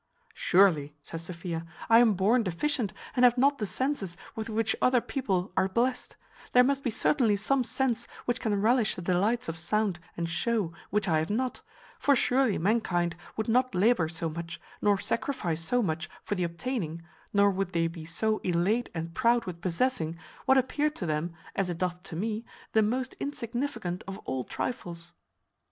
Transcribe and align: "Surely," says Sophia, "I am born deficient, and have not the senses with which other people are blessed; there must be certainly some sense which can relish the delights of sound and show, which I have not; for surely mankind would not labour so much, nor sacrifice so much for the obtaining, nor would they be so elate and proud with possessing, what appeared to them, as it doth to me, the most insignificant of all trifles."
"Surely," 0.33 0.95
says 1.03 1.21
Sophia, 1.23 1.63
"I 1.87 1.99
am 1.99 2.15
born 2.15 2.41
deficient, 2.41 2.91
and 3.15 3.23
have 3.23 3.37
not 3.37 3.59
the 3.59 3.67
senses 3.67 4.17
with 4.35 4.49
which 4.49 4.75
other 4.81 4.99
people 4.99 5.53
are 5.55 5.67
blessed; 5.69 6.15
there 6.53 6.63
must 6.63 6.83
be 6.83 6.89
certainly 6.89 7.35
some 7.35 7.63
sense 7.63 8.07
which 8.25 8.39
can 8.39 8.59
relish 8.59 8.95
the 8.95 9.03
delights 9.03 9.47
of 9.47 9.59
sound 9.59 9.99
and 10.17 10.27
show, 10.27 10.73
which 10.89 11.07
I 11.07 11.19
have 11.19 11.29
not; 11.29 11.61
for 11.99 12.15
surely 12.15 12.57
mankind 12.57 13.15
would 13.37 13.47
not 13.47 13.75
labour 13.75 14.09
so 14.09 14.27
much, 14.27 14.59
nor 14.81 14.97
sacrifice 14.97 15.61
so 15.61 15.83
much 15.83 16.09
for 16.23 16.33
the 16.33 16.45
obtaining, 16.45 17.03
nor 17.31 17.51
would 17.51 17.73
they 17.73 17.85
be 17.85 18.03
so 18.03 18.39
elate 18.39 18.89
and 18.95 19.13
proud 19.13 19.45
with 19.45 19.61
possessing, 19.61 20.17
what 20.47 20.57
appeared 20.57 20.95
to 20.95 21.05
them, 21.05 21.35
as 21.55 21.69
it 21.69 21.77
doth 21.77 22.01
to 22.01 22.15
me, 22.15 22.43
the 22.73 22.81
most 22.81 23.13
insignificant 23.19 24.03
of 24.07 24.17
all 24.25 24.43
trifles." 24.45 25.13